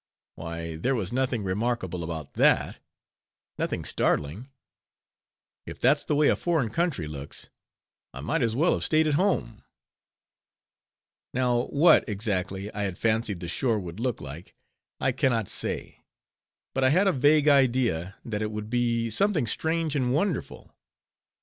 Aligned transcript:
Why, 0.33 0.77
there 0.77 0.95
was 0.95 1.13
nothing 1.13 1.43
remarkable 1.43 2.03
about 2.03 2.33
that; 2.33 2.77
nothing 3.59 3.85
startling. 3.85 4.49
If 5.67 5.79
that's 5.79 6.03
the 6.05 6.15
way 6.15 6.27
a 6.29 6.35
foreign 6.35 6.71
country 6.71 7.05
looks, 7.07 7.51
I 8.11 8.21
might 8.21 8.41
as 8.41 8.55
well 8.55 8.73
have 8.73 8.83
staid 8.83 9.05
at 9.05 9.13
home. 9.13 9.63
Now 11.35 11.65
what, 11.65 12.03
exactly, 12.09 12.71
I 12.73 12.81
had 12.81 12.97
fancied 12.97 13.41
the 13.41 13.47
shore 13.47 13.77
would 13.79 13.99
look 13.99 14.19
like, 14.19 14.55
I 14.99 15.11
can 15.11 15.29
not 15.31 15.47
say; 15.47 16.03
but 16.73 16.83
I 16.83 16.89
had 16.89 17.05
a 17.05 17.11
vague 17.13 17.47
idea 17.47 18.15
that 18.25 18.41
it 18.41 18.49
would 18.49 18.71
be 18.71 19.11
something 19.11 19.45
strange 19.45 19.95
and 19.95 20.11
wonderful. 20.11 20.75